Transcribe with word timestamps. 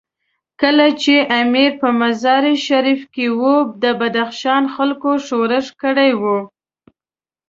کله 0.61 0.87
چې 1.01 1.15
امیر 1.41 1.71
په 1.81 1.87
مزار 2.01 2.43
شریف 2.67 3.01
کې 3.13 3.25
وو، 3.39 3.55
د 3.83 3.85
بدخشان 3.99 4.63
خلکو 4.75 5.11
ښورښ 5.25 5.67
کړی 5.81 6.11
وو. 6.21 6.37